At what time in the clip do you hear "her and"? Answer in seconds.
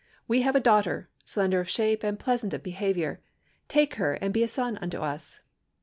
3.97-4.33